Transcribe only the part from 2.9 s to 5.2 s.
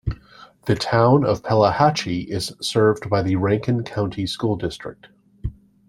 by the Rankin County School District.